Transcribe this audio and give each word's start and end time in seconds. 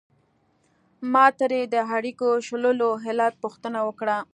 ما 1.13 1.25
ترې 1.39 1.61
د 1.73 1.75
اړیکو 1.95 2.29
شلولو 2.47 2.89
علت 3.05 3.33
پوښتنه 3.43 3.79
وکړه. 3.87 4.17